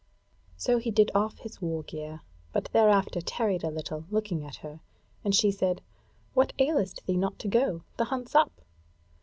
[0.57, 2.21] So he did off his wargear,
[2.53, 4.79] but thereafter tarried a little, looking at her,
[5.23, 5.79] and she said:
[6.33, 7.83] "What aileth thee not to go?
[7.97, 8.51] the hunt's up."